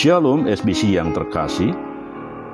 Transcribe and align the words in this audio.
Shalom 0.00 0.48
SBC 0.48 0.96
yang 0.96 1.12
terkasih, 1.12 1.76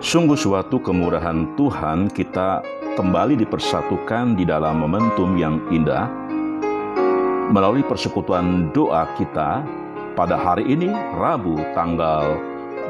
sungguh 0.02 0.34
suatu 0.34 0.82
kemurahan 0.82 1.54
Tuhan 1.54 2.10
kita 2.10 2.58
kembali 2.98 3.38
dipersatukan 3.38 4.34
di 4.34 4.42
dalam 4.42 4.82
momentum 4.82 5.38
yang 5.38 5.62
indah 5.71 6.10
melalui 7.54 7.87
persekutuan 7.87 8.74
doa 8.74 9.06
kita 9.14 9.62
pada 10.19 10.35
hari 10.35 10.74
ini 10.74 10.90
Rabu 11.14 11.54
tanggal 11.71 12.35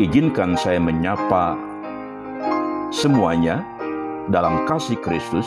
izinkan 0.00 0.56
saya 0.56 0.80
menyapa 0.80 1.52
semuanya 2.88 3.60
dalam 4.32 4.64
kasih 4.64 4.96
Kristus. 5.04 5.44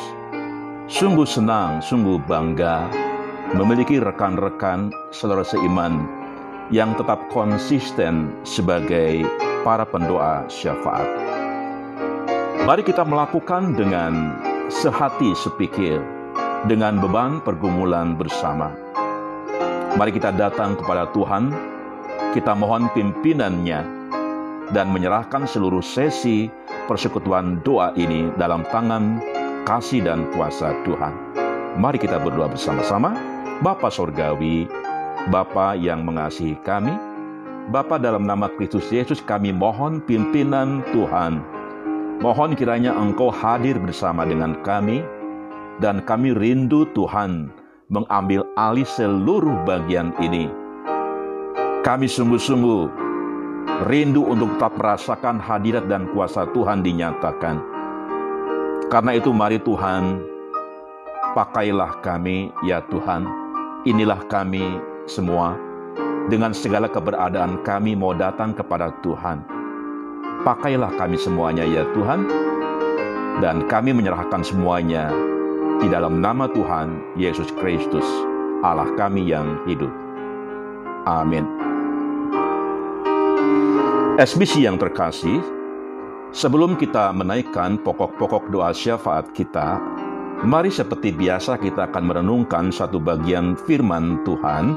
Sungguh 0.86 1.26
senang, 1.26 1.82
sungguh 1.82 2.22
bangga 2.30 2.86
memiliki 3.58 3.98
rekan-rekan 3.98 4.94
saudara 5.10 5.42
seiman 5.42 6.06
yang 6.70 6.94
tetap 6.94 7.26
konsisten 7.34 8.30
sebagai 8.46 9.26
para 9.66 9.82
pendoa 9.82 10.46
syafaat. 10.46 11.10
Mari 12.70 12.86
kita 12.86 13.02
melakukan 13.02 13.74
dengan 13.74 14.38
sehati 14.70 15.34
sepikir, 15.34 15.98
dengan 16.70 17.02
beban 17.02 17.42
pergumulan 17.42 18.14
bersama. 18.14 18.70
Mari 19.98 20.14
kita 20.14 20.38
datang 20.38 20.78
kepada 20.78 21.10
Tuhan, 21.18 21.50
kita 22.38 22.54
mohon 22.54 22.94
pimpinannya, 22.94 23.82
dan 24.70 24.94
menyerahkan 24.94 25.50
seluruh 25.50 25.82
sesi 25.82 26.46
persekutuan 26.86 27.66
doa 27.66 27.90
ini 27.98 28.30
dalam 28.38 28.62
tangan 28.70 29.35
kasih 29.66 30.06
dan 30.06 30.30
kuasa 30.32 30.72
Tuhan. 30.86 31.12
Mari 31.76 31.98
kita 32.00 32.22
berdoa 32.22 32.48
bersama-sama. 32.48 33.18
Bapa 33.60 33.90
Sorgawi, 33.90 34.70
Bapa 35.34 35.74
yang 35.76 36.06
mengasihi 36.06 36.56
kami, 36.62 36.94
Bapa 37.74 37.98
dalam 37.98 38.30
nama 38.30 38.46
Kristus 38.46 38.88
Yesus 38.94 39.20
kami 39.26 39.50
mohon 39.50 40.00
pimpinan 40.06 40.86
Tuhan. 40.94 41.42
Mohon 42.22 42.56
kiranya 42.56 42.94
Engkau 42.96 43.34
hadir 43.34 43.76
bersama 43.82 44.24
dengan 44.24 44.56
kami, 44.62 45.02
dan 45.82 46.00
kami 46.06 46.32
rindu 46.32 46.88
Tuhan 46.96 47.52
mengambil 47.92 48.46
alih 48.56 48.88
seluruh 48.88 49.66
bagian 49.68 50.16
ini. 50.22 50.48
Kami 51.84 52.08
sungguh-sungguh 52.08 52.82
rindu 53.90 54.24
untuk 54.24 54.56
tetap 54.56 54.78
merasakan 54.80 55.42
hadirat 55.42 55.90
dan 55.90 56.08
kuasa 56.16 56.48
Tuhan 56.56 56.86
dinyatakan. 56.86 57.75
Karena 58.96 59.12
itu 59.12 59.36
mari 59.36 59.60
Tuhan, 59.60 60.24
pakailah 61.36 62.00
kami 62.00 62.48
ya 62.64 62.80
Tuhan. 62.88 63.28
Inilah 63.84 64.24
kami 64.32 64.80
semua. 65.04 65.60
Dengan 66.32 66.56
segala 66.56 66.88
keberadaan 66.88 67.60
kami 67.68 67.92
mau 67.92 68.16
datang 68.16 68.56
kepada 68.56 68.96
Tuhan. 69.04 69.44
Pakailah 70.48 70.96
kami 70.96 71.20
semuanya 71.20 71.68
ya 71.68 71.84
Tuhan. 71.92 72.24
Dan 73.44 73.68
kami 73.68 73.92
menyerahkan 73.92 74.40
semuanya 74.48 75.12
di 75.84 75.92
dalam 75.92 76.24
nama 76.24 76.48
Tuhan 76.48 77.20
Yesus 77.20 77.52
Kristus, 77.60 78.08
Allah 78.64 78.88
kami 78.96 79.28
yang 79.28 79.60
hidup. 79.68 79.92
Amin. 81.04 81.44
SBC 84.16 84.64
yang 84.64 84.80
terkasih, 84.80 85.44
sebelum 86.32 86.80
kita 86.80 87.12
menaikkan 87.14 87.78
pokok-pokok 87.84 88.50
doa 88.50 88.72
syafaat 88.72 89.30
kita, 89.36 89.78
mari 90.46 90.72
seperti 90.74 91.12
biasa 91.14 91.60
kita 91.60 91.92
akan 91.92 92.04
merenungkan 92.08 92.72
satu 92.72 92.98
bagian 92.98 93.60
firman 93.68 94.24
Tuhan 94.24 94.74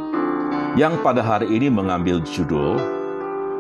yang 0.77 0.99
pada 1.01 1.25
hari 1.25 1.49
ini 1.49 1.71
mengambil 1.73 2.21
judul 2.25 2.77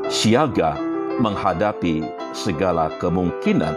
Siaga 0.08 0.76
menghadapi 1.20 2.00
segala 2.32 2.88
kemungkinan. 2.96 3.76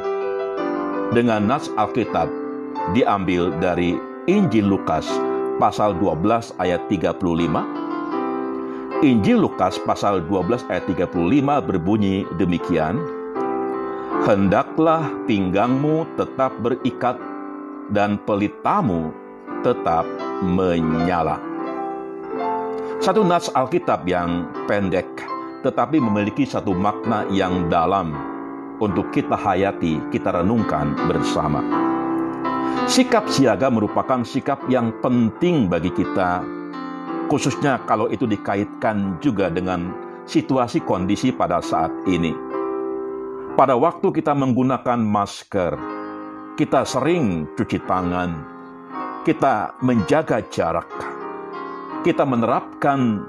Dengan 1.12 1.44
nas 1.44 1.68
Alkitab 1.76 2.32
diambil 2.96 3.52
dari 3.60 4.00
Injil 4.32 4.64
Lukas 4.64 5.04
pasal 5.60 6.00
12 6.00 6.56
ayat 6.64 6.80
35 6.88 7.82
Injil 9.02 9.42
Lukas 9.42 9.82
pasal 9.82 10.22
12 10.30 10.70
ayat 10.70 10.86
35 10.86 11.10
berbunyi 11.66 12.22
demikian, 12.38 13.02
Hendaklah 14.22 15.10
pinggangmu 15.26 16.06
tetap 16.14 16.54
berikat 16.62 17.18
dan 17.90 18.22
pelitamu 18.22 19.10
tetap 19.66 20.06
menyala. 20.46 21.42
Satu 23.02 23.26
nats 23.26 23.50
Alkitab 23.50 24.06
yang 24.06 24.46
pendek 24.70 25.10
tetapi 25.66 25.98
memiliki 25.98 26.46
satu 26.46 26.70
makna 26.70 27.26
yang 27.34 27.66
dalam 27.66 28.14
untuk 28.78 29.10
kita 29.10 29.34
hayati, 29.34 29.98
kita 30.14 30.38
renungkan 30.38 30.94
bersama. 31.10 31.66
Sikap 32.86 33.26
siaga 33.26 33.74
merupakan 33.74 34.22
sikap 34.22 34.62
yang 34.70 34.94
penting 35.02 35.66
bagi 35.66 35.90
kita 35.90 36.46
khususnya 37.26 37.82
kalau 37.90 38.06
itu 38.06 38.30
dikaitkan 38.30 39.18
juga 39.18 39.50
dengan 39.50 39.90
situasi 40.30 40.86
kondisi 40.86 41.34
pada 41.34 41.58
saat 41.58 41.90
ini. 42.06 42.51
Pada 43.52 43.76
waktu 43.76 44.16
kita 44.16 44.32
menggunakan 44.32 44.96
masker, 45.04 45.76
kita 46.56 46.88
sering 46.88 47.52
cuci 47.60 47.84
tangan, 47.84 48.32
kita 49.28 49.76
menjaga 49.84 50.40
jarak, 50.48 50.88
kita 52.08 52.24
menerapkan 52.24 53.28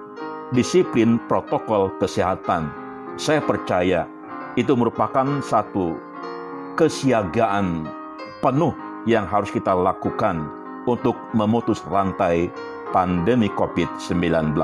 disiplin 0.54 1.18
protokol 1.26 1.90
kesehatan. 1.98 2.70
Saya 3.18 3.42
percaya 3.42 4.06
itu 4.54 4.78
merupakan 4.78 5.42
satu 5.42 5.98
kesiagaan 6.78 7.90
penuh 8.38 8.78
yang 9.10 9.26
harus 9.26 9.50
kita 9.50 9.74
lakukan 9.74 10.46
untuk 10.86 11.18
memutus 11.34 11.82
rantai 11.90 12.46
pandemi 12.94 13.50
COVID-19. 13.58 14.54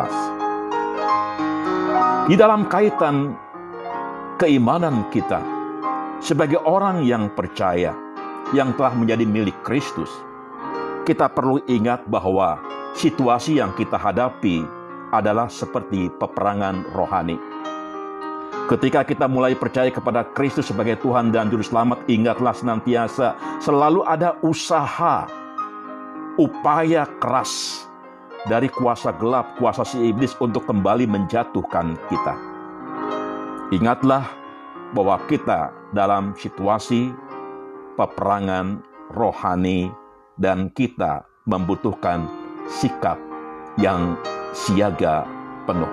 Di 2.31 2.37
dalam 2.39 2.69
kaitan 2.71 3.48
keimanan 4.39 5.03
kita 5.11 5.43
sebagai 6.23 6.63
orang 6.63 7.03
yang 7.03 7.27
percaya, 7.35 7.91
yang 8.55 8.71
telah 8.79 8.95
menjadi 8.95 9.27
milik 9.27 9.59
Kristus, 9.67 10.09
kita 11.03 11.27
perlu 11.27 11.59
ingat 11.67 12.07
bahwa 12.07 12.63
situasi 12.95 13.59
yang 13.59 13.75
kita 13.75 13.99
hadapi 13.99 14.63
adalah 15.11 15.51
seperti 15.51 16.07
peperangan 16.23 16.87
rohani. 16.95 17.35
Ketika 18.71 19.03
kita 19.03 19.27
mulai 19.27 19.59
percaya 19.59 19.91
kepada 19.91 20.23
Kristus 20.39 20.71
sebagai 20.71 21.03
Tuhan 21.03 21.35
dan 21.35 21.51
Juru 21.51 21.67
Selamat, 21.67 21.99
ingatlah 22.07 22.55
senantiasa 22.55 23.35
selalu 23.59 24.07
ada 24.07 24.39
usaha, 24.47 25.27
upaya 26.39 27.11
keras 27.19 27.83
dari 28.47 28.71
kuasa 28.71 29.11
gelap, 29.19 29.59
kuasa 29.59 29.83
si 29.83 29.99
iblis 30.15 30.39
untuk 30.39 30.63
kembali 30.69 31.11
menjatuhkan 31.11 31.99
kita. 32.07 32.58
Ingatlah 33.69 34.25
bahwa 34.97 35.21
kita 35.29 35.73
dalam 35.93 36.33
situasi 36.33 37.13
peperangan 38.01 38.81
rohani 39.13 39.93
dan 40.41 40.73
kita 40.73 41.29
membutuhkan 41.45 42.25
sikap 42.65 43.21
yang 43.77 44.17
siaga 44.57 45.29
penuh. 45.69 45.93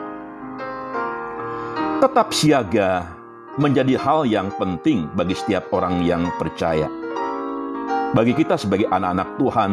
Tetap 2.00 2.32
siaga 2.32 3.12
menjadi 3.60 4.00
hal 4.00 4.24
yang 4.24 4.48
penting 4.56 5.12
bagi 5.16 5.36
setiap 5.36 5.68
orang 5.76 6.04
yang 6.08 6.32
percaya. 6.40 6.88
Bagi 8.16 8.32
kita 8.32 8.56
sebagai 8.56 8.88
anak-anak 8.88 9.36
Tuhan, 9.36 9.72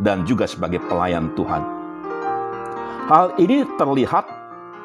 dan 0.00 0.28
juga 0.28 0.44
sebagai 0.44 0.82
pelayan 0.90 1.32
Tuhan. 1.38 1.62
Hal 3.06 3.32
ini 3.38 3.62
terlihat 3.78 4.26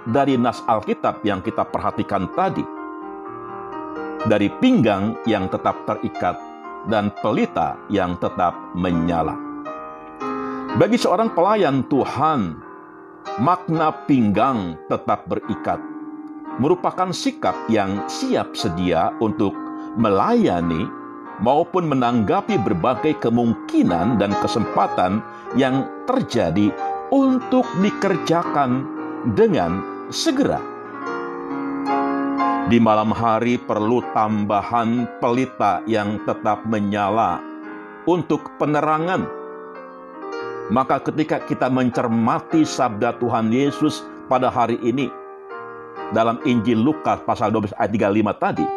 dari 0.08 0.38
nas 0.38 0.64
Alkitab 0.66 1.22
yang 1.22 1.44
kita 1.46 1.68
perhatikan 1.68 2.30
tadi. 2.34 2.64
Dari 4.22 4.50
pinggang 4.62 5.18
yang 5.26 5.50
tetap 5.50 5.82
terikat 5.90 6.38
dan 6.86 7.10
pelita 7.22 7.78
yang 7.90 8.18
tetap 8.22 8.54
menyala. 8.78 9.34
Bagi 10.78 10.96
seorang 10.96 11.34
pelayan 11.34 11.84
Tuhan, 11.90 12.58
makna 13.42 13.92
pinggang 14.06 14.78
tetap 14.88 15.26
berikat 15.26 15.82
merupakan 16.60 17.10
sikap 17.16 17.56
yang 17.72 18.04
siap 18.06 18.58
sedia 18.58 19.16
untuk 19.24 19.56
melayani 19.96 20.90
maupun 21.40 21.88
menanggapi 21.88 22.60
berbagai 22.60 23.18
kemungkinan 23.24 24.20
dan 24.20 24.32
kesempatan 24.44 25.24
yang 25.56 25.88
terjadi 26.06 26.70
untuk 27.12 27.66
dikerjakan 27.80 28.86
dengan 29.34 29.91
segera. 30.12 30.60
Di 32.72 32.80
malam 32.80 33.12
hari 33.12 33.60
perlu 33.60 34.00
tambahan 34.16 35.20
pelita 35.20 35.84
yang 35.88 36.24
tetap 36.24 36.64
menyala 36.64 37.44
untuk 38.08 38.48
penerangan. 38.56 39.28
Maka 40.72 41.04
ketika 41.04 41.44
kita 41.44 41.68
mencermati 41.68 42.64
sabda 42.64 43.20
Tuhan 43.20 43.52
Yesus 43.52 44.08
pada 44.32 44.48
hari 44.48 44.80
ini 44.80 45.12
dalam 46.16 46.40
Injil 46.48 46.80
Lukas 46.80 47.20
pasal 47.28 47.52
12 47.52 47.76
ayat 47.76 47.92
35 47.92 48.40
tadi, 48.40 48.68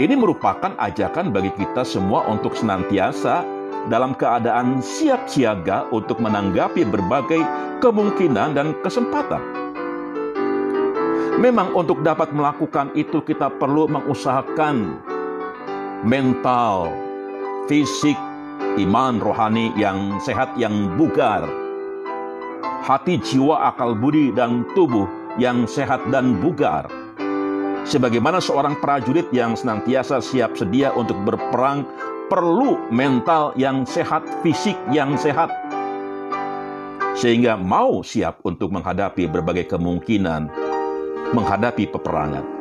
ini 0.00 0.14
merupakan 0.16 0.72
ajakan 0.80 1.36
bagi 1.36 1.52
kita 1.60 1.84
semua 1.84 2.24
untuk 2.32 2.56
senantiasa 2.56 3.44
dalam 3.92 4.16
keadaan 4.16 4.80
siap 4.80 5.28
siaga 5.28 5.84
untuk 5.92 6.16
menanggapi 6.16 6.88
berbagai 6.88 7.44
kemungkinan 7.84 8.56
dan 8.56 8.72
kesempatan. 8.80 9.59
Memang 11.40 11.72
untuk 11.72 12.04
dapat 12.04 12.36
melakukan 12.36 12.92
itu 12.92 13.24
kita 13.24 13.48
perlu 13.56 13.88
mengusahakan 13.88 15.00
mental, 16.04 16.92
fisik, 17.64 18.20
iman 18.76 19.16
rohani 19.16 19.72
yang 19.72 20.20
sehat, 20.20 20.52
yang 20.60 20.92
bugar, 21.00 21.48
hati, 22.84 23.16
jiwa, 23.24 23.72
akal 23.72 23.96
budi, 23.96 24.28
dan 24.36 24.68
tubuh 24.76 25.08
yang 25.40 25.64
sehat 25.64 26.04
dan 26.12 26.36
bugar. 26.44 26.84
Sebagaimana 27.88 28.36
seorang 28.36 28.76
prajurit 28.76 29.32
yang 29.32 29.56
senantiasa 29.56 30.20
siap 30.20 30.60
sedia 30.60 30.92
untuk 30.92 31.16
berperang 31.24 31.88
perlu 32.28 32.76
mental 32.92 33.56
yang 33.56 33.88
sehat, 33.88 34.28
fisik 34.44 34.76
yang 34.92 35.16
sehat, 35.16 35.48
sehingga 37.16 37.56
mau 37.56 38.04
siap 38.04 38.44
untuk 38.44 38.68
menghadapi 38.76 39.24
berbagai 39.24 39.72
kemungkinan 39.72 40.59
menghadapi 41.32 41.88
peperangan. 41.90 42.60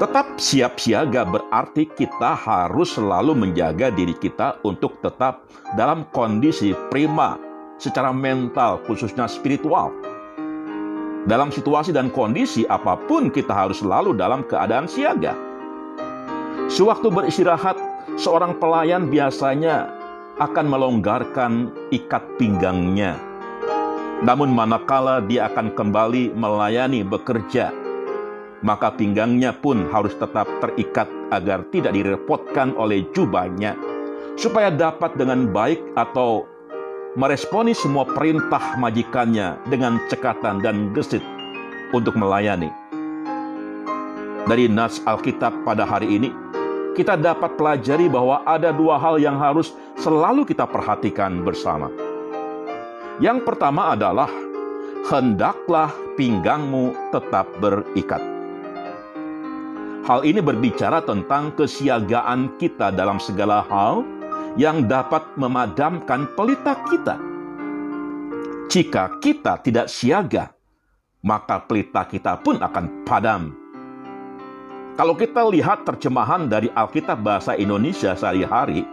Tetap 0.00 0.40
siap 0.40 0.80
siaga 0.80 1.28
berarti 1.28 1.84
kita 1.84 2.32
harus 2.32 2.96
selalu 2.96 3.36
menjaga 3.36 3.92
diri 3.92 4.16
kita 4.16 4.56
untuk 4.64 4.96
tetap 5.04 5.44
dalam 5.76 6.08
kondisi 6.16 6.72
prima 6.88 7.36
secara 7.76 8.08
mental, 8.08 8.80
khususnya 8.88 9.28
spiritual. 9.28 9.92
Dalam 11.28 11.52
situasi 11.52 11.92
dan 11.92 12.08
kondisi 12.08 12.64
apa 12.64 12.96
pun, 12.96 13.28
kita 13.28 13.52
harus 13.52 13.84
selalu 13.84 14.16
dalam 14.16 14.40
keadaan 14.48 14.88
siaga. 14.88 15.36
Sewaktu 16.72 17.12
beristirahat, 17.12 17.76
seorang 18.16 18.56
pelayan 18.56 19.12
biasanya 19.12 19.92
akan 20.40 20.64
melonggarkan 20.64 21.68
ikat 21.92 22.24
pinggangnya 22.40 23.29
namun 24.20 24.52
manakala 24.52 25.24
dia 25.24 25.48
akan 25.48 25.72
kembali 25.72 26.36
melayani 26.36 27.00
bekerja, 27.00 27.72
maka 28.60 28.92
pinggangnya 28.92 29.56
pun 29.56 29.88
harus 29.88 30.12
tetap 30.20 30.44
terikat 30.60 31.08
agar 31.32 31.64
tidak 31.72 31.96
direpotkan 31.96 32.76
oleh 32.76 33.08
jubahnya, 33.16 33.72
supaya 34.36 34.68
dapat 34.68 35.16
dengan 35.16 35.48
baik 35.48 35.80
atau 35.96 36.44
meresponi 37.16 37.72
semua 37.72 38.04
perintah 38.04 38.76
majikannya 38.76 39.56
dengan 39.72 39.96
cekatan 40.12 40.60
dan 40.60 40.92
gesit 40.92 41.24
untuk 41.96 42.12
melayani. 42.14 42.68
Dari 44.44 44.68
nas 44.68 45.00
Alkitab 45.08 45.64
pada 45.64 45.88
hari 45.88 46.20
ini, 46.20 46.30
kita 46.92 47.16
dapat 47.16 47.56
pelajari 47.56 48.10
bahwa 48.10 48.44
ada 48.44 48.74
dua 48.74 49.00
hal 49.00 49.16
yang 49.16 49.40
harus 49.40 49.72
selalu 49.96 50.44
kita 50.44 50.68
perhatikan 50.68 51.40
bersama. 51.40 52.09
Yang 53.20 53.44
pertama 53.44 53.92
adalah 53.92 54.32
hendaklah 55.12 55.92
pinggangmu 56.16 57.12
tetap 57.12 57.52
berikat. 57.60 58.24
Hal 60.08 60.24
ini 60.24 60.40
berbicara 60.40 61.04
tentang 61.04 61.52
kesiagaan 61.52 62.56
kita 62.56 62.88
dalam 62.88 63.20
segala 63.20 63.60
hal 63.68 64.02
yang 64.56 64.88
dapat 64.88 65.22
memadamkan 65.36 66.32
pelita 66.32 66.80
kita. 66.88 67.20
Jika 68.72 69.20
kita 69.20 69.60
tidak 69.60 69.92
siaga, 69.92 70.56
maka 71.20 71.60
pelita 71.60 72.08
kita 72.08 72.40
pun 72.40 72.56
akan 72.56 73.04
padam. 73.04 73.52
Kalau 74.96 75.12
kita 75.12 75.44
lihat 75.44 75.84
terjemahan 75.84 76.48
dari 76.48 76.72
Alkitab 76.72 77.20
bahasa 77.20 77.52
Indonesia 77.52 78.16
sehari-hari, 78.16 78.88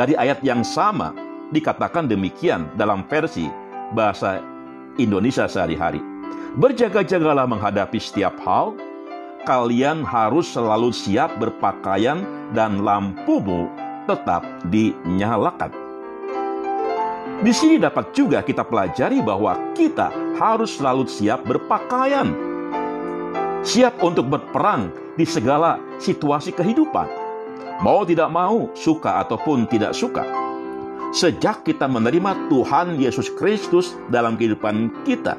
dari 0.00 0.16
ayat 0.16 0.40
yang 0.40 0.64
sama, 0.64 1.12
dikatakan 1.52 2.08
demikian 2.08 2.66
dalam 2.74 3.04
versi 3.06 3.46
bahasa 3.92 4.40
Indonesia 4.96 5.44
sehari-hari. 5.44 6.00
Berjaga-jagalah 6.56 7.48
menghadapi 7.48 8.00
setiap 8.00 8.36
hal, 8.44 8.76
kalian 9.44 10.04
harus 10.04 10.48
selalu 10.48 10.92
siap 10.92 11.36
berpakaian 11.36 12.24
dan 12.56 12.80
lampumu 12.80 13.68
tetap 14.08 14.44
dinyalakan. 14.68 15.70
Di 17.42 17.50
sini 17.50 17.76
dapat 17.80 18.14
juga 18.14 18.38
kita 18.44 18.62
pelajari 18.62 19.18
bahwa 19.18 19.56
kita 19.74 20.12
harus 20.38 20.78
selalu 20.78 21.08
siap 21.08 21.42
berpakaian. 21.42 22.32
Siap 23.62 24.02
untuk 24.02 24.30
berperang 24.30 24.90
di 25.18 25.26
segala 25.26 25.78
situasi 25.98 26.54
kehidupan. 26.54 27.06
Mau 27.82 28.06
tidak 28.06 28.30
mau, 28.30 28.70
suka 28.78 29.26
ataupun 29.26 29.66
tidak 29.66 29.90
suka 29.90 30.41
sejak 31.12 31.68
kita 31.68 31.84
menerima 31.84 32.48
Tuhan 32.48 32.96
Yesus 32.96 33.28
Kristus 33.36 33.92
dalam 34.08 34.40
kehidupan 34.40 35.04
kita. 35.04 35.36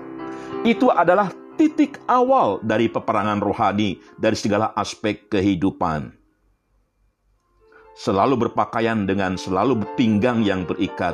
Itu 0.64 0.94
adalah 0.94 1.34
titik 1.58 2.00
awal 2.06 2.62
dari 2.62 2.88
peperangan 2.88 3.42
rohani 3.42 4.00
dari 4.16 4.38
segala 4.38 4.72
aspek 4.78 5.28
kehidupan. 5.28 6.14
Selalu 7.94 8.50
berpakaian 8.50 9.06
dengan 9.06 9.38
selalu 9.38 9.86
pinggang 9.98 10.42
yang 10.42 10.66
berikat 10.66 11.14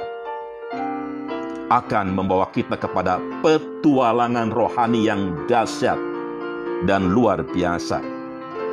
akan 1.69 2.15
membawa 2.15 2.47
kita 2.55 2.79
kepada 2.79 3.19
petualangan 3.43 4.49
rohani 4.49 5.05
yang 5.05 5.35
dahsyat 5.45 5.99
dan 6.87 7.11
luar 7.11 7.43
biasa 7.43 7.99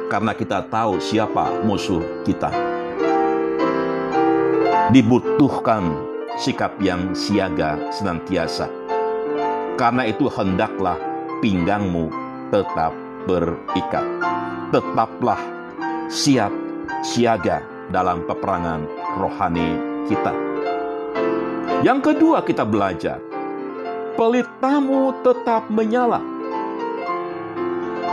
karena 0.06 0.32
kita 0.32 0.70
tahu 0.70 1.02
siapa 1.02 1.66
musuh 1.66 2.00
kita 2.22 2.75
dibutuhkan 4.96 5.92
sikap 6.40 6.72
yang 6.80 7.12
siaga 7.12 7.76
senantiasa. 7.92 8.64
Karena 9.76 10.08
itu 10.08 10.24
hendaklah 10.32 10.96
pinggangmu 11.44 12.08
tetap 12.48 12.96
berikat. 13.28 14.08
Tetaplah 14.72 15.36
siap 16.08 16.48
siaga 17.04 17.60
dalam 17.92 18.24
peperangan 18.24 18.88
rohani 19.20 19.76
kita. 20.08 20.32
Yang 21.84 22.00
kedua 22.16 22.40
kita 22.40 22.64
belajar, 22.64 23.20
pelitamu 24.16 25.12
tetap 25.20 25.68
menyala. 25.68 26.24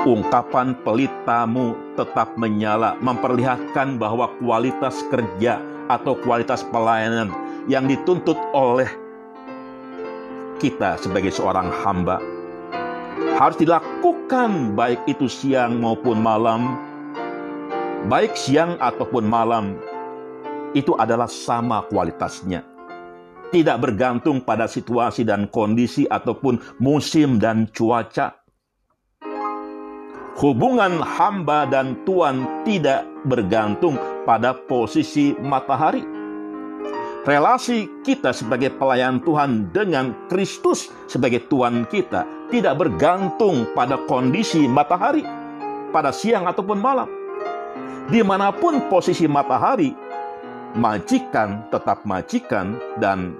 Ungkapan 0.03 0.75
pelitamu 0.83 1.79
tetap 1.95 2.35
menyala 2.35 2.99
memperlihatkan 2.99 3.95
bahwa 3.95 4.27
kualitas 4.35 4.99
kerja 5.07 5.63
atau 5.91 6.15
kualitas 6.19 6.63
pelayanan 6.67 7.31
yang 7.67 7.87
dituntut 7.87 8.35
oleh 8.55 8.87
kita 10.59 10.95
sebagai 10.99 11.31
seorang 11.31 11.67
hamba. 11.83 12.19
Harus 13.35 13.59
dilakukan 13.59 14.77
baik 14.77 15.03
itu 15.09 15.27
siang 15.27 15.81
maupun 15.81 16.21
malam. 16.21 16.79
Baik 18.07 18.35
siang 18.35 18.75
ataupun 18.79 19.23
malam 19.23 19.79
itu 20.75 20.91
adalah 20.97 21.29
sama 21.29 21.85
kualitasnya. 21.87 22.63
Tidak 23.53 23.77
bergantung 23.77 24.41
pada 24.41 24.65
situasi 24.65 25.21
dan 25.21 25.45
kondisi 25.45 26.09
ataupun 26.09 26.81
musim 26.81 27.37
dan 27.37 27.69
cuaca. 27.69 28.33
Hubungan 30.41 30.97
hamba 31.05 31.69
dan 31.69 32.01
tuan 32.01 32.65
tidak 32.65 33.12
bergantung 33.25 33.95
pada 34.27 34.55
posisi 34.55 35.35
matahari. 35.39 36.03
Relasi 37.23 37.87
kita 38.03 38.35
sebagai 38.35 38.75
pelayan 38.75 39.23
Tuhan 39.23 39.71
dengan 39.71 40.11
Kristus 40.27 40.91
sebagai 41.07 41.47
Tuhan 41.47 41.87
kita 41.87 42.27
tidak 42.51 42.83
bergantung 42.83 43.63
pada 43.71 43.95
kondisi 44.11 44.67
matahari, 44.67 45.23
pada 45.95 46.11
siang 46.11 46.43
ataupun 46.43 46.79
malam. 46.83 47.07
Di 48.11 48.19
mana 48.19 48.51
pun 48.51 48.91
posisi 48.91 49.23
matahari, 49.23 49.95
majikan 50.75 51.63
tetap 51.71 52.03
majikan 52.03 52.75
dan 52.99 53.39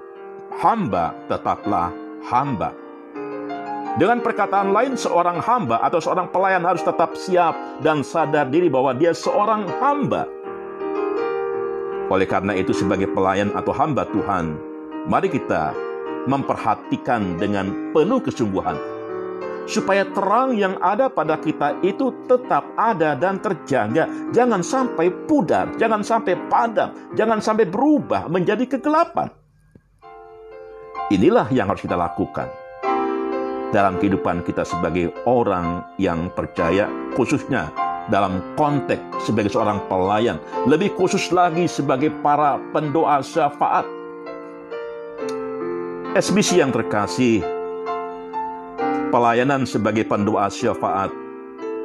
hamba 0.56 1.12
tetaplah 1.28 1.92
hamba. 2.24 2.83
Dengan 3.94 4.18
perkataan 4.18 4.74
lain, 4.74 4.98
seorang 4.98 5.38
hamba 5.38 5.78
atau 5.78 6.02
seorang 6.02 6.26
pelayan 6.34 6.66
harus 6.66 6.82
tetap 6.82 7.14
siap 7.14 7.54
dan 7.78 8.02
sadar 8.02 8.50
diri 8.50 8.66
bahwa 8.66 8.90
dia 8.90 9.14
seorang 9.14 9.70
hamba 9.78 10.26
oleh 12.12 12.28
karena 12.28 12.52
itu 12.58 12.76
sebagai 12.76 13.08
pelayan 13.14 13.48
atau 13.56 13.72
hamba 13.72 14.04
Tuhan, 14.12 14.60
mari 15.08 15.32
kita 15.32 15.72
memperhatikan 16.28 17.40
dengan 17.40 17.94
penuh 17.96 18.20
kesungguhan 18.20 18.76
supaya 19.64 20.04
terang 20.12 20.52
yang 20.52 20.76
ada 20.84 21.08
pada 21.08 21.40
kita 21.40 21.80
itu 21.80 22.12
tetap 22.28 22.68
ada 22.76 23.16
dan 23.16 23.40
terjaga. 23.40 24.04
Jangan 24.36 24.60
sampai 24.60 25.08
pudar, 25.24 25.72
jangan 25.80 26.04
sampai 26.04 26.36
padam, 26.52 26.92
jangan 27.16 27.40
sampai 27.40 27.64
berubah 27.64 28.28
menjadi 28.28 28.68
kegelapan. 28.76 29.32
Inilah 31.08 31.48
yang 31.52 31.68
harus 31.72 31.84
kita 31.84 31.96
lakukan 31.96 32.63
dalam 33.74 33.98
kehidupan 33.98 34.46
kita 34.46 34.62
sebagai 34.62 35.10
orang 35.26 35.82
yang 35.98 36.30
percaya, 36.30 36.86
khususnya 37.18 37.74
dalam 38.06 38.38
konteks 38.54 39.26
sebagai 39.26 39.50
seorang 39.50 39.82
pelayan, 39.90 40.38
lebih 40.70 40.94
khusus 40.94 41.34
lagi 41.34 41.66
sebagai 41.66 42.14
para 42.22 42.62
pendoa 42.70 43.18
syafaat. 43.18 43.82
SBC 46.14 46.62
yang 46.62 46.70
terkasih, 46.70 47.42
pelayanan 49.10 49.66
sebagai 49.66 50.06
pendoa 50.06 50.46
syafaat 50.46 51.10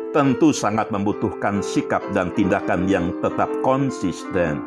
tentu 0.10 0.50
sangat 0.50 0.89
membutuhkan 0.89 1.62
sikap 1.62 2.01
dan 2.17 2.34
tindakan 2.34 2.89
yang 2.89 3.13
tetap 3.22 3.50
konsisten. 3.62 4.58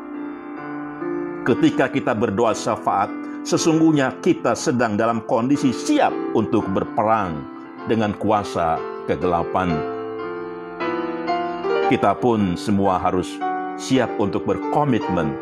Ketika 1.42 1.90
kita 1.90 2.14
berdoa 2.14 2.54
syafaat, 2.54 3.10
sesungguhnya 3.42 4.22
kita 4.22 4.54
sedang 4.54 4.94
dalam 4.94 5.22
kondisi 5.26 5.75
siap 5.75 6.14
untuk 6.34 6.66
berperang 6.70 7.42
dengan 7.90 8.14
kuasa 8.14 8.78
kegelapan. 9.11 9.75
Kita 11.90 12.16
pun 12.16 12.54
semua 12.54 12.96
harus 13.02 13.37
siap 13.76 14.08
untuk 14.16 14.46
berkomitmen 14.46 15.34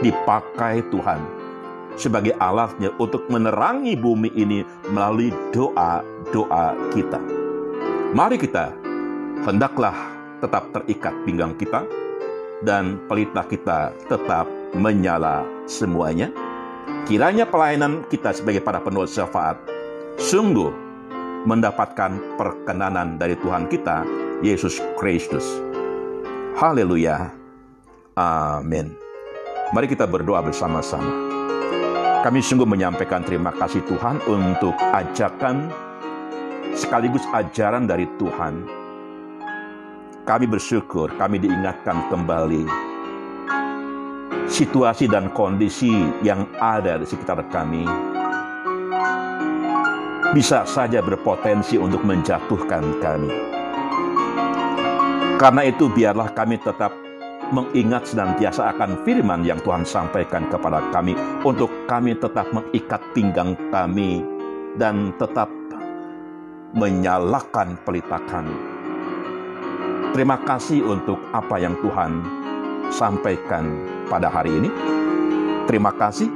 dipakai 0.00 0.80
Tuhan 0.88 1.20
sebagai 1.98 2.32
alatnya 2.40 2.94
untuk 2.96 3.26
menerangi 3.28 3.98
bumi 3.98 4.32
ini 4.32 4.64
melalui 4.88 5.34
doa-doa 5.52 6.72
kita. 6.94 7.20
Mari 8.16 8.40
kita 8.40 8.72
hendaklah 9.44 9.94
tetap 10.40 10.72
terikat 10.72 11.12
pinggang 11.28 11.52
kita 11.58 11.84
dan 12.64 12.96
pelita 13.04 13.44
kita 13.44 13.92
tetap 14.08 14.48
menyala 14.72 15.44
semuanya 15.68 16.32
Kiranya 17.10 17.42
pelayanan 17.42 18.06
kita 18.06 18.30
sebagai 18.30 18.62
para 18.62 18.78
penulis 18.78 19.10
syafaat 19.10 19.58
sungguh 20.20 20.70
mendapatkan 21.48 22.36
perkenanan 22.36 23.16
dari 23.16 23.34
Tuhan 23.40 23.66
kita, 23.66 24.04
Yesus 24.44 24.78
Kristus. 25.00 25.44
Haleluya. 26.54 27.32
Amin. 28.14 28.92
Mari 29.72 29.86
kita 29.88 30.04
berdoa 30.04 30.44
bersama-sama. 30.44 31.10
Kami 32.20 32.44
sungguh 32.44 32.68
menyampaikan 32.68 33.24
terima 33.24 33.48
kasih 33.56 33.80
Tuhan 33.88 34.20
untuk 34.28 34.76
ajakan 34.92 35.72
sekaligus 36.76 37.24
ajaran 37.32 37.88
dari 37.88 38.04
Tuhan. 38.20 38.68
Kami 40.28 40.44
bersyukur, 40.44 41.10
kami 41.16 41.40
diingatkan 41.40 42.12
kembali 42.12 42.89
situasi 44.60 45.08
dan 45.08 45.32
kondisi 45.32 45.88
yang 46.20 46.44
ada 46.60 47.00
di 47.00 47.08
sekitar 47.08 47.40
kami 47.48 47.88
bisa 50.36 50.68
saja 50.68 51.00
berpotensi 51.00 51.80
untuk 51.80 52.04
menjatuhkan 52.04 52.84
kami. 53.00 53.32
Karena 55.40 55.64
itu 55.64 55.88
biarlah 55.88 56.28
kami 56.36 56.60
tetap 56.60 56.92
mengingat 57.50 58.04
senantiasa 58.06 58.76
akan 58.76 59.00
firman 59.02 59.42
yang 59.42 59.58
Tuhan 59.64 59.82
sampaikan 59.82 60.46
kepada 60.52 60.84
kami 60.92 61.16
untuk 61.42 61.72
kami 61.88 62.14
tetap 62.20 62.46
mengikat 62.52 63.00
pinggang 63.16 63.56
kami 63.72 64.20
dan 64.76 65.16
tetap 65.16 65.48
menyalakan 66.76 67.80
pelita 67.82 68.20
kami. 68.28 68.54
Terima 70.12 70.36
kasih 70.44 70.84
untuk 70.84 71.18
apa 71.32 71.56
yang 71.58 71.74
Tuhan 71.80 72.22
sampaikan 72.92 73.98
pada 74.10 74.26
hari 74.26 74.50
ini. 74.58 74.70
Terima 75.70 75.94
kasih 75.94 76.26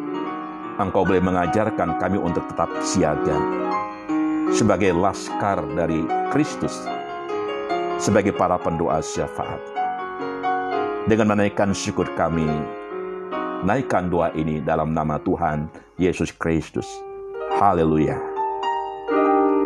Engkau 0.79 1.07
boleh 1.07 1.23
mengajarkan 1.23 2.03
kami 2.03 2.19
untuk 2.19 2.47
tetap 2.51 2.67
siaga 2.83 3.39
sebagai 4.51 4.95
laskar 4.95 5.63
dari 5.75 6.03
Kristus, 6.35 6.87
sebagai 7.99 8.35
para 8.35 8.59
pendoa 8.59 8.99
syafaat. 9.03 9.59
Dengan 11.07 11.35
menaikkan 11.35 11.71
syukur 11.71 12.11
kami, 12.19 12.47
naikkan 13.63 14.11
doa 14.11 14.35
ini 14.35 14.59
dalam 14.63 14.91
nama 14.91 15.19
Tuhan 15.23 15.71
Yesus 15.95 16.35
Kristus. 16.35 16.87
Haleluya. 17.55 18.19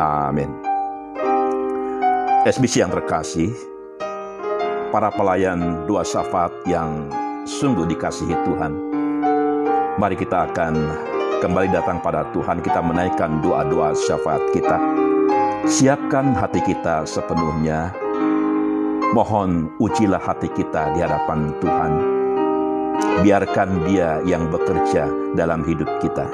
Amin. 0.01 0.49
SBC 2.45 2.85
yang 2.85 2.93
terkasih, 2.93 3.49
para 4.93 5.09
pelayan 5.09 5.89
doa 5.89 6.05
syafaat 6.05 6.53
yang 6.69 7.09
sungguh 7.49 7.89
dikasihi 7.89 8.37
Tuhan. 8.45 8.73
Mari 9.97 10.13
kita 10.13 10.53
akan 10.53 10.73
kembali 11.41 11.73
datang 11.73 11.97
pada 11.97 12.29
Tuhan, 12.29 12.61
kita 12.61 12.77
menaikkan 12.85 13.41
doa-doa 13.41 13.97
syafaat 13.97 14.53
kita. 14.53 14.77
Siapkan 15.65 16.37
hati 16.37 16.61
kita 16.61 17.09
sepenuhnya. 17.09 17.89
Mohon 19.17 19.73
ujilah 19.81 20.21
hati 20.21 20.53
kita 20.53 20.93
di 20.93 21.01
hadapan 21.01 21.49
Tuhan. 21.57 21.93
Biarkan 23.25 23.89
dia 23.89 24.21
yang 24.21 24.53
bekerja 24.53 25.09
dalam 25.33 25.65
hidup 25.65 25.89
kita. 25.97 26.29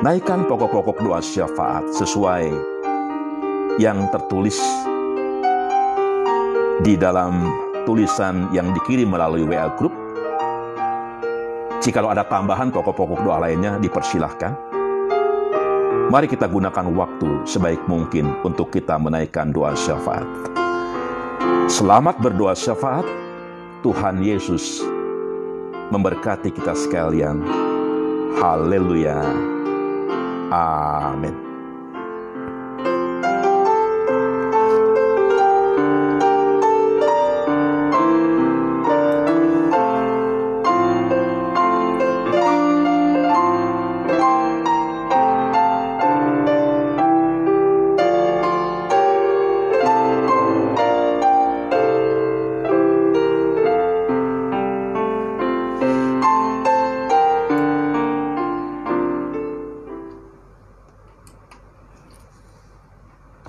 Naikkan 0.00 0.48
pokok-pokok 0.48 1.04
doa 1.04 1.20
syafaat 1.20 1.84
sesuai 1.92 2.48
yang 3.76 4.08
tertulis 4.08 4.56
di 6.80 6.96
dalam 6.96 7.65
tulisan 7.86 8.50
yang 8.50 8.74
dikirim 8.74 9.14
melalui 9.14 9.46
WA 9.46 9.70
Group. 9.78 9.94
Jika 11.80 12.02
ada 12.02 12.26
tambahan 12.26 12.74
pokok-pokok 12.74 13.22
doa 13.22 13.46
lainnya, 13.46 13.78
dipersilahkan. 13.78 14.52
Mari 16.10 16.26
kita 16.26 16.50
gunakan 16.50 16.86
waktu 16.94 17.46
sebaik 17.46 17.82
mungkin 17.86 18.34
untuk 18.42 18.74
kita 18.74 18.98
menaikkan 18.98 19.54
doa 19.54 19.74
syafaat. 19.78 20.26
Selamat 21.70 22.18
berdoa 22.18 22.54
syafaat. 22.54 23.06
Tuhan 23.86 24.18
Yesus 24.18 24.82
memberkati 25.94 26.50
kita 26.50 26.74
sekalian. 26.74 27.42
Haleluya. 28.38 29.22
Amin. 30.50 31.45